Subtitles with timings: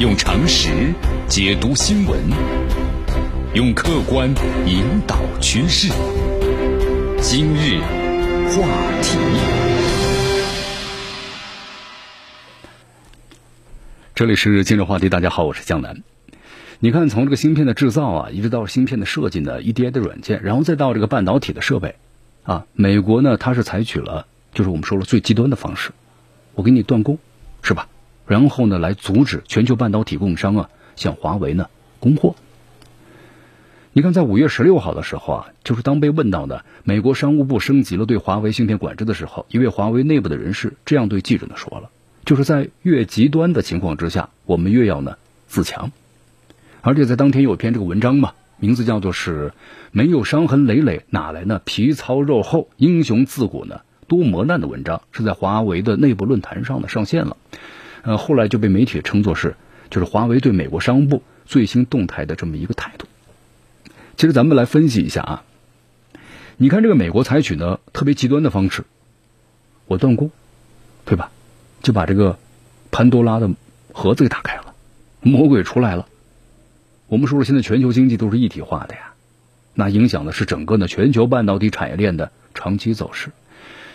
[0.00, 0.94] 用常识
[1.28, 2.18] 解读新闻，
[3.52, 4.34] 用客观
[4.66, 5.92] 引导趋势。
[7.20, 7.78] 今日
[8.48, 8.66] 话
[9.02, 9.18] 题，
[14.14, 15.10] 这里是今日话题。
[15.10, 16.02] 大家好，我是江南。
[16.78, 21.96] 你看，从这个芯片的制造啊，一直到芯片的设计呢，EDA 的软件，然后再到这个半导体的设备
[22.44, 25.90] 啊，美国呢，它是采取了就是我们说了最极端的方式，
[26.54, 27.18] 我给你断供，
[27.60, 27.86] 是吧？
[28.30, 31.66] 然后呢，来阻止全球半导体供应商啊向华为呢
[31.98, 32.36] 供货。
[33.92, 41.90] 你看，在五月十六号的时候啊，就是当被问到呢，美国商务部升级了对华为芯片管制的时候，一位华为内部的人士这样对记者呢说了：，
[42.24, 45.16] 就是在越极端的情况之下，我们越要呢
[45.48, 45.90] 自强。
[46.82, 49.52] 而且在当天有篇这个文章嘛，名字叫做是
[49.90, 52.68] “没有伤痕累累，哪来呢皮糙肉厚？
[52.76, 57.36] 英雄自古呢多磨难”的文章，是在华为的内部论坛上呢上线了。
[58.02, 59.54] 呃，后来就被媒体称作是，
[59.90, 63.06] 就是华为对美国商务部最新动态的这么一个态度。
[64.16, 65.42] 其实咱们来分析一下啊，
[66.56, 68.84] 你看这个美国采取呢特别极端的方式，
[69.86, 70.30] 我断供，
[71.04, 71.30] 对吧？
[71.82, 72.38] 就把这个
[72.90, 73.50] 潘多拉的
[73.92, 74.74] 盒子给打开了，
[75.22, 76.06] 魔鬼出来了。
[77.08, 79.14] 我们说了，现在全球经济都是一体化的呀，
[79.74, 83.30] 那影响的是整个呢全球半导体产业链的长期走势。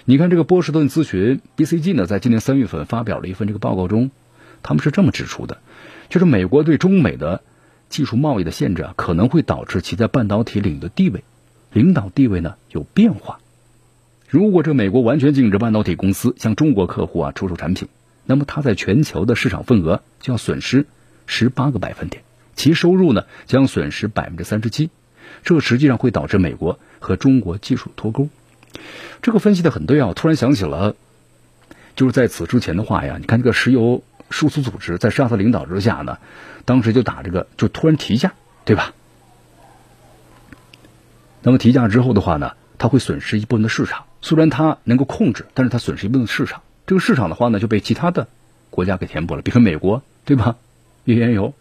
[0.07, 4.11] 你看，这个波士顿咨询 BCG 呢，在今年三月份发表了一份这个报告中，
[4.61, 5.57] 他们是这么指出的，
[6.09, 7.41] 就是美国对中美的
[7.89, 11.23] 技术贸易的限制啊，可能会导致其在半导体领域的地位、
[11.73, 13.39] 领导地位呢有变化。
[14.29, 17.87] 如果这美国完全禁止半导体公司向中国客户啊出售产品，
[18.25, 20.85] 那么它在全球的市场份额就要损失
[21.25, 22.21] 十八个百分点，
[22.53, 24.91] 其收入呢将损失百分之三十七，
[25.43, 28.29] 这实际上会导致美国和中国技术脱钩。
[29.21, 30.07] 这个分析的很对啊！
[30.07, 30.95] 我突然想起了，
[31.95, 36.17] 就是在此之前的话呀，你看这个石油输出组织在沙特领导之下呢，
[36.65, 38.33] 当时就打这个，就突然提价，
[38.65, 38.93] 对吧？
[41.41, 44.05] 那么提价之后的话呢，它会损失一部分的市场。
[44.21, 46.63] 虽然它能够控制，但是它损失一部分市场。
[46.87, 48.27] 这个市场的话呢，就被其他的
[48.71, 50.55] 国家给填补了，比如美国，对吧？
[51.03, 51.53] 页岩油，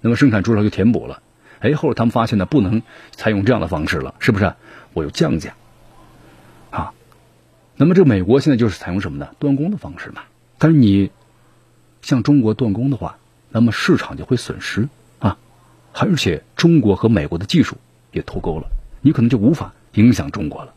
[0.00, 1.20] 那么生产出来就填补了。
[1.60, 4.54] 哎，后来他们发现呢，不能采用这样的方式了，是不是？
[4.94, 5.54] 我有降价。
[7.78, 9.28] 那么，这美国现在就是采用什么呢？
[9.38, 10.22] 断供的方式嘛。
[10.58, 11.10] 但是你
[12.00, 13.18] 向中国断供的话，
[13.50, 14.88] 那么市场就会损失
[15.18, 15.36] 啊，
[15.92, 17.76] 而且中国和美国的技术
[18.12, 18.68] 也脱钩了，
[19.02, 20.72] 你可能就无法影响中国了。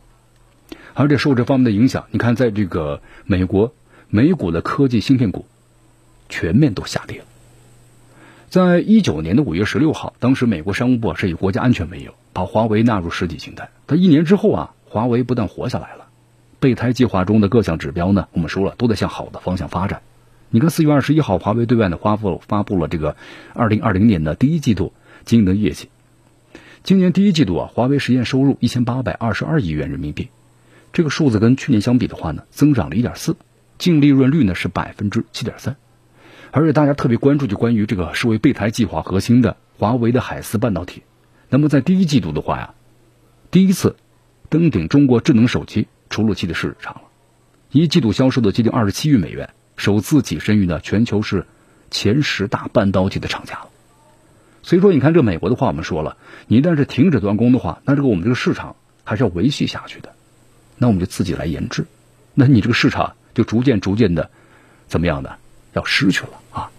[0.94, 3.74] 而且受这方面的影响，你看，在这个美国
[4.09, 5.46] 美股的科技芯片股
[6.28, 7.26] 全面都下跌了。
[8.50, 13.70] 在一九年的五月十六号，当时美国商务部是以国家安全为由，把华为纳入实体清单。
[13.86, 16.09] 但一年之后啊，华为不但活下来了。
[16.59, 20.02] 备胎计划中的各项指标呢，我们说了都在向好的方向发展。
[20.50, 23.16] 你看，四月二十一号，华为对外呢发布发布了这个
[23.53, 24.94] 二零二零年的第一季度
[25.24, 25.90] 经营的业绩。
[26.84, 30.30] 今年第一季度啊，华为实现收入一千八百二十二亿元人民币，
[30.92, 33.36] 这个数字跟去年相比的话呢，增长了一点四，
[33.78, 35.78] 净利润率呢是百分之七点三。
[36.52, 41.03] 而且大家特别关注就关于这个视为备胎计划核心的华为的海思半导体。
[41.50, 42.74] 那么在第一季度的话呀，
[43.52, 43.96] 第一次
[44.50, 45.88] 登顶中国智能手机。
[46.09, 47.02] 出入器的市场了，
[47.72, 51.46] 一季度销售的接近二十七亿美元，首次跻身于呢全球是
[51.92, 53.68] 前十大半导体的厂家了。
[54.64, 60.14] 所以说，你看这美国的话，我们说了，你一旦是停止断供的话，那这个我们这个市场还是要维系下去的，
[60.78, 61.86] 那我们就自己来研制，
[62.34, 64.30] 那你这个市场就逐渐逐渐的
[64.88, 65.30] 怎么样呢？
[65.74, 66.72] 要失去了啊。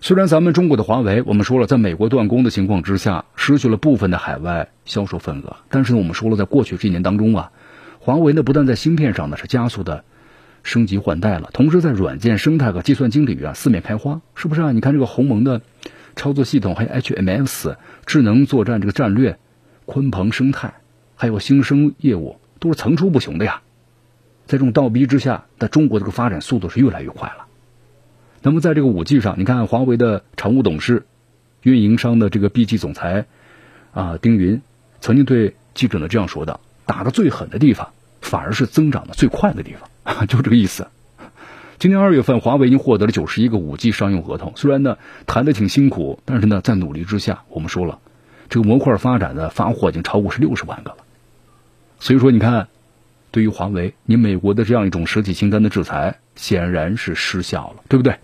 [0.00, 7.50] 虽然咱们中国的华为，我们说了，在美国断供的情况之下，失去了部分的海外销售份额，但是呢，我们说了，在过去这一年当中啊。
[8.08, 10.02] 华为呢，不但在芯片上呢是加速的
[10.62, 14.72] 升级换代了，同时在软件生态和计算机领域啊四面开花，是不是啊？
[14.72, 15.60] 你看这个鸿蒙的
[16.16, 17.76] 操作系统，还有 HMS
[18.06, 19.38] 智能作战这个战略，
[19.84, 20.72] 鲲鹏生态，
[21.16, 23.60] 还有新生业务，都是层出不穷的呀。
[24.46, 27.44] 在这种倒逼之下，在中国这个发展速度是越来越快了。
[28.40, 31.04] 那么在这个五 G 上，你看华为的常务董事、
[31.60, 33.26] 运营商的这个 BG 总裁
[33.92, 34.62] 啊丁云
[35.02, 37.90] 曾经对记者呢这样说的：打的最狠的地方。
[38.28, 40.86] 反而是增长的最快的地方， 就这个意思。
[41.78, 44.52] 今年二月份，华为已经获得了九十一个五 G 商用合同。
[44.56, 48.00] 虽然呢谈的挺辛苦，但是呢在努力之下，我们说了，
[48.50, 50.96] 这个模块发展的发货已经超过是六十万个了。
[52.00, 52.68] 所以说，你看，
[53.30, 58.16] 对于华为，你美国的这样一种实体清单的制裁显然是失效了，对不对？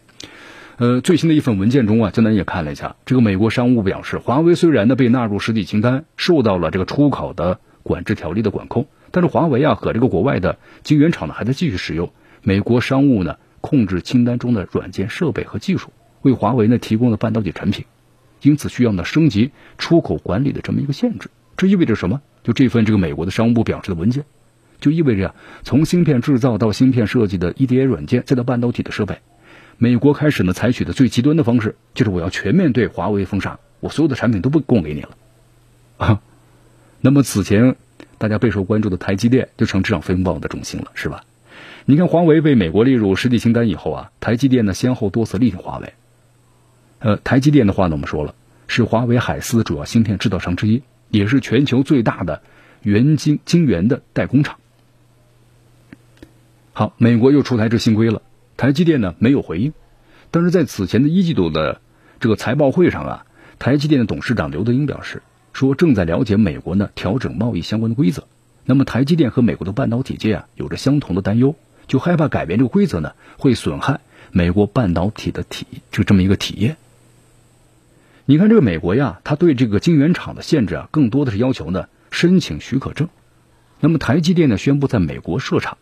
[0.77, 8.89] 呃，最新的一份文件中啊，江南也看了一下，这个美国商务部表示，华为虽然呢被纳入实体清单，受到了这个出口的管制条例的管控。
[9.15, 12.11] 但是华为啊和这个国外的晶圆厂呢还在继续使用
[12.43, 15.93] 美国商务呢控制清单中的软件设备和技术。
[16.23, 17.85] 为华为呢提供了半导体产品，
[18.43, 21.31] 因此需要呢升级出口管理的这么一个限制。
[21.57, 22.23] 这意味着什么？
[22.43, 24.25] 就这份这个美国的商务部表示的文件，
[24.81, 29.21] 就意味着呀从芯片制造到芯片设计的 EDA 软件，再到半导体的设备，
[29.79, 35.11] 美国开始呢采取的最极端的方式，就是我要全面对华为封杀，我所有的产品都不供给你了
[35.99, 36.21] 啊。
[37.01, 37.77] 那么此前
[38.19, 41.25] 大家备受关注的台积电就成这场风暴的中心了，是吧？
[41.85, 45.93] 你看华为被美国列入实体清单以后啊，台积电呢先后多次力挺华为。
[46.99, 48.35] 呃，台积电的话呢，我们说了
[48.67, 50.83] 是华为海思主要芯片制造商之一。
[51.11, 52.43] 也是全球最大的
[52.83, 54.57] 元晶晶圆的代工厂。
[56.73, 58.21] 好，美国又出台这新规了，
[58.57, 59.73] 台积电呢没有回应，
[60.33, 61.81] 但是在此前的一季度的
[62.19, 63.27] 这个财报会上啊，
[63.61, 65.23] 台积电的董事长刘德英表示
[65.55, 68.25] 说，正在了解美国呢调整贸易相关的规则。
[68.67, 71.55] 那么台积电和美国的半导体界啊有着相同的担忧，
[71.87, 74.01] 就害怕改变这个规则呢会损害
[74.33, 76.77] 美国半导体的体就这么一个体验。
[78.27, 83.09] 你看这个美国呀，它对这个晶圆厂的限制啊，更多的是要求呢申请许可证。
[83.81, 85.79] 那么台积电呢宣布在美国设厂，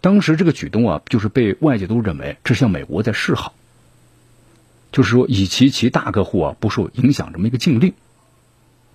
[0.00, 3.54] 当时这个举动啊，就是被外界都认为这向美国在示好，
[4.92, 7.94] 就是说以其其大客户啊不受影响这么一个禁令。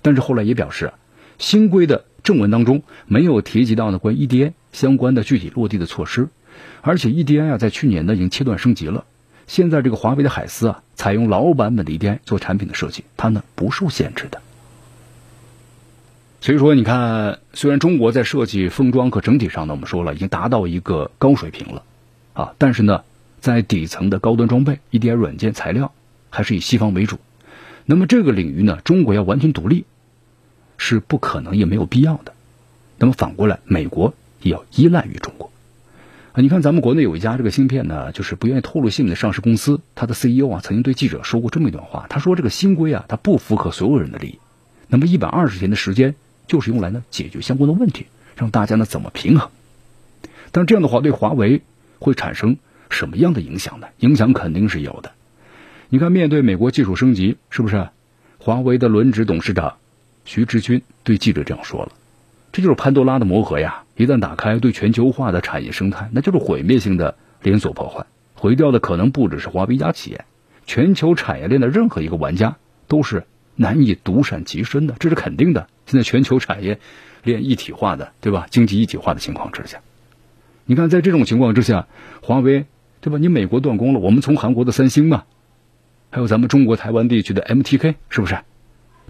[0.02, 0.94] 但是后来也表示，
[1.38, 6.30] 新规的正文当中没有提及到呢关于 EDA 相关的具体落地的措施，
[6.82, 9.06] 而且 EDA 啊在去年呢已经切断升级了。
[9.48, 14.42] 现在这个华为的海思啊，采用老版本的 EDA 做产品的设计，它呢不受限制的。
[16.40, 21.84] 所以说，你看，虽然中国在设计封装和整体上呢，我们说了已经达到一个高水平了
[22.34, 23.04] 啊，但是呢，
[23.40, 25.92] 在底层的高端装备、EDA 软件、材料
[26.30, 27.18] 还是以西方为主。
[27.86, 29.86] 那么这个领域呢，中国要完全独立
[30.78, 32.34] 是不可能也没有必要的。
[32.98, 35.52] 那么反过来，美国也要依赖于中国。
[36.34, 44.40] 啊，你看咱们国内有一家这个芯片呢，就是不愿意透露姓名的上市公司，它的 CEO 啊曾经对记者说过这么一段话，他说这个新规啊，它不符合所有人的利益。
[44.88, 46.16] 那么一百二十天的时间
[46.48, 48.06] 就是用来呢解决相关的问题，
[48.38, 49.50] 让大家呢怎么平衡？
[50.52, 51.62] 但这样的话对华为
[52.00, 52.58] 会产生
[52.90, 53.88] 什么样的影响呢？
[54.00, 55.12] 影响肯定是有的。
[55.94, 57.90] 你看，面对美国技术升级，是不是？
[58.38, 59.76] 华为的轮值董事长
[60.24, 61.92] 徐直军对记者这样说了。
[62.54, 63.84] 这就是潘多拉的魔盒呀！
[63.98, 68.06] 一旦打开，对全球化的产业生态，那就是毁灭性的连锁破坏。
[68.36, 70.24] 毁掉的可能不只是华为一家企业，
[70.66, 72.56] 全球产业链的任何一个玩家
[72.88, 73.26] 都是
[73.58, 75.68] 难以独善其身的，这是肯定的。
[75.88, 76.80] 现在全球产业
[77.22, 78.48] 链一体化的，对吧？
[78.50, 79.82] 经济一体化的情况之下，
[80.64, 81.88] 你看，在这种情况之下，
[82.22, 82.66] 华为，
[83.02, 83.18] 对吧？
[83.20, 85.26] 你美国断供了，我们从韩国的三星嘛，
[86.12, 88.38] 还有咱们中国台湾地区的 MTK，是不是？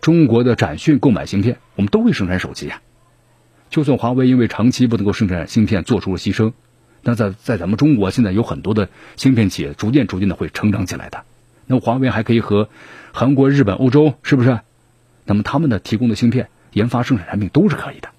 [0.01, 2.81] 中国的展讯购买芯片，我们都会生产手机呀。
[3.71, 6.53] 就算华为因为长期不能够生产芯片做出了牺牲，
[7.01, 11.23] 那在在咱们中国现在有很多的芯片企业逐渐逐渐的会成长起来的。
[11.65, 12.69] 那华为还可以和
[13.11, 14.59] 韩国、日本、欧洲是不是？
[15.25, 18.09] 那么他们的提供的芯片研发生产产品都是可以的。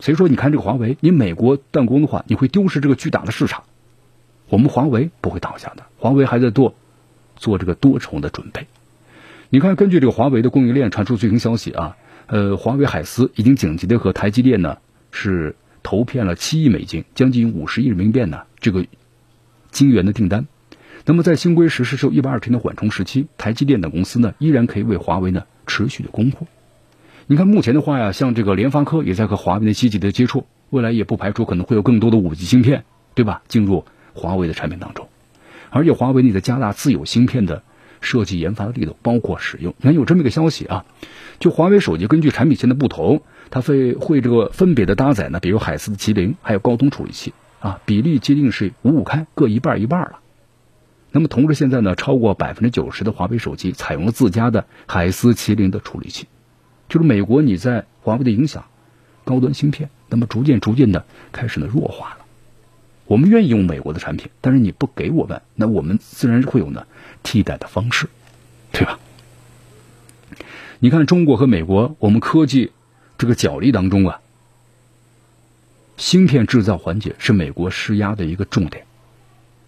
[0.00, 3.64] 所以说，你看这个华为，你美国断供的话，你会丢失这个巨大的市场。
[4.48, 6.74] 我们华为不会倒下的，华为还在做
[7.36, 8.66] 做这个多重的准备。
[9.50, 11.96] 你看，根据这个华为的供应链传出最新消息啊。
[12.28, 14.78] 呃，华为海思已经紧急的和台积电呢
[15.12, 15.54] 是
[15.84, 18.84] 投片了七亿美金，将近五十亿人民币呢这个
[19.70, 20.48] 晶圆的订单。
[21.04, 26.48] 那么在新规实施后一百二十天的缓冲时期，台积电等公司呢依然可以为华为呢持续的供货。
[27.28, 32.84] 你看目前的话呀，像这个联发科也在和华为的积极的接触，未来也不排除可能会有更多的五 G 芯片，
[33.14, 33.42] 对吧？
[33.46, 33.84] 进入
[34.14, 35.08] 华为的产品当中。
[35.70, 37.62] 而且华为呢在加大自有芯片的
[38.00, 39.74] 设计研发的力度，包括使用。
[39.78, 40.84] 你看有这么一个消息啊。
[41.38, 43.20] 就华为手机，根据产品线的不同，
[43.50, 50.20] 它会会这个分别的搭载呢，比如海思的麒麟，还有高通处理器啊，比例接近是五五开，各一半一半了。
[51.12, 56.26] 那么同时现在呢，超过百分之九十的华为手机采用了自家的海思麒麟的处理器，
[56.88, 58.64] 就是美国你在华为的影响，
[59.24, 62.25] 高端芯片，那么逐渐逐渐的开始呢弱化了。
[63.06, 66.86] 我们愿意用美国的产品，但是你不给我们，那我们自然会有呢
[67.22, 68.08] 替代的方式，
[68.72, 68.98] 对吧？
[70.78, 72.72] 你看，中国和美国，我们科技
[73.16, 74.20] 这个角力当中啊，
[75.96, 78.84] 芯片制造环节是美国施压的一个重点。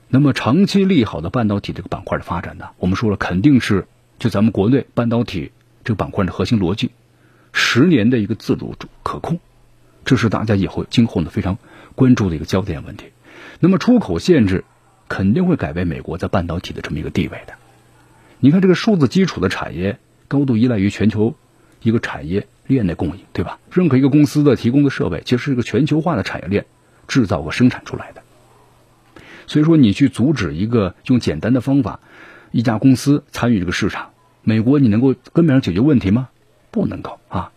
[0.09, 3.87] 那么，长期利好的半导体这个板块的发展呢，我们说了，肯定是
[4.19, 5.53] 就咱们国内半导体
[5.85, 6.91] 这个板块的核心逻辑，
[7.53, 9.39] 十年的一个自主可控，
[10.05, 11.57] 这是大家以后今后呢非常
[11.95, 13.07] 关注的一个焦点问题。
[13.61, 14.65] 那么，出口限制
[15.09, 17.55] 肯定会改变美国在半导体的这么一个地位的。
[18.41, 19.99] 你看，这个数字基础的产业。
[20.31, 21.37] 高度依赖于全球
[21.81, 23.59] 一个产业链的供应，对吧？
[23.73, 26.67] 任何一个公司的提供的设备，其实是一个全球化的产业链
[27.07, 28.21] 制造和生产出来的。
[29.47, 32.01] 所以说，你去阻止一个用简单的方法
[32.51, 34.11] 一家公司参与这个市场，
[34.43, 36.29] 美国你能够根本上解决问题吗？
[36.71, 37.53] 不能够啊。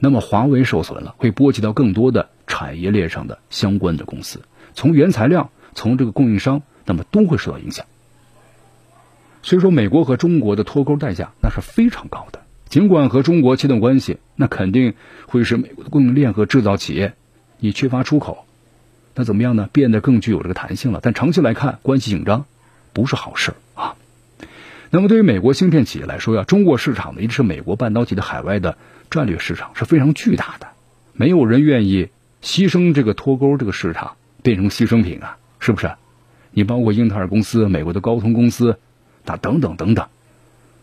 [0.00, 4.40] 那么华为受损了，会波及到更多的产业链上的相关的公司，
[4.76, 7.86] 从原材料，从这个供应商，那么都会受到影响。
[9.42, 12.42] 所以说，美国和中国的脱钩代价那是非常高的。
[12.68, 14.94] 尽管和中国切断关系，那肯定
[15.26, 17.14] 会使美国的供应链和制造企业
[17.58, 18.44] 你缺乏出口，
[19.14, 19.70] 那怎么样呢？
[19.72, 21.00] 变得更具有这个弹性了。
[21.02, 22.44] 但长期来看，关系紧张
[22.92, 23.96] 不是好事啊。
[24.90, 28.76] 那么对于美国芯片企业来说呀，中国市场呢一直是美国半导体的海外的
[29.10, 30.66] 战略市场，是非常巨大的。
[31.14, 32.10] 没有人愿意
[32.42, 34.16] 牺牲这个脱钩这个市场
[34.46, 35.90] 变成牺牲品啊，是不是？
[36.52, 38.78] 你包括英特尔公司、美国的高通公司。
[39.24, 40.06] 那等等等等，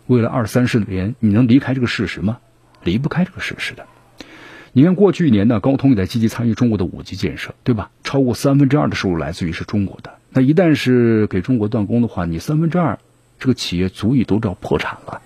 [0.05, 2.39] 为了二三十年，你能离开这个事实吗？
[2.83, 3.85] 离不开这个事实的。
[4.73, 7.89] 你看过去一年呢，高通也在积极参与中国的五 G 建设，对吧？
[8.03, 10.15] 超过三分之二的收入来自于是中国的。
[10.29, 12.99] 那一旦是给中国断供的话，你三分之二
[13.39, 15.21] 这个企业足以都要破产了。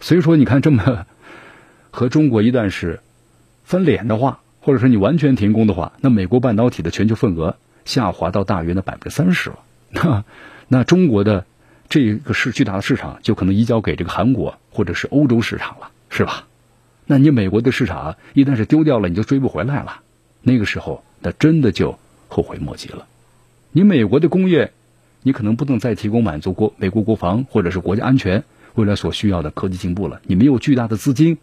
[0.00, 1.06] 所以说，你看这么
[1.92, 2.98] 和中国一旦是
[3.62, 9.58] 翻脸的话，或者说你完全停工的话，那美国半导体的全球份额下滑到大约的百分之三十了。
[9.92, 10.24] 那
[10.68, 11.44] 那中国的。
[11.86, 16.46] 这个是巨大的市场，就可能移交给这个韩国或者是欧洲市场了，是吧？
[17.06, 20.00] 那你美国的市场一旦是丢掉了，你就追不回来了。
[20.40, 23.06] 那个时候，那真的就后悔莫及了。
[23.70, 24.72] 你美国的工业，
[25.22, 28.44] 你可能不能再提供满足国美国国防或者是国家安全
[28.74, 30.22] 未来所需要的科技进步了。
[30.24, 31.36] 你没有巨大的资金，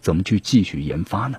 [0.00, 1.38] 怎么去继续研发呢？